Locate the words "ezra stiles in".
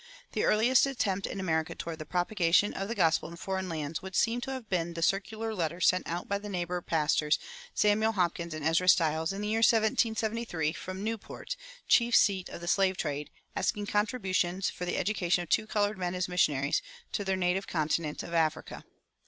8.65-9.41